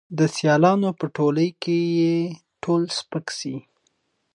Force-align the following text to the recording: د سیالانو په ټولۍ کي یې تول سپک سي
د 0.17 0.19
سیالانو 0.35 0.89
په 0.99 1.05
ټولۍ 1.15 1.49
کي 1.61 1.77
یې 1.99 2.15
تول 2.61 2.83
سپک 2.97 3.25
سي 3.39 3.55